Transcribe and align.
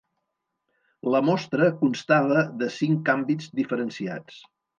La 1.15 1.21
mostra 1.27 1.67
constava 1.81 2.39
de 2.63 2.71
cinc 2.79 3.13
àmbits 3.15 3.53
diferenciats. 3.61 4.43